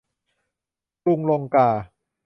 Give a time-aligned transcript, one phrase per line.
[1.03, 1.69] กรุงลงกา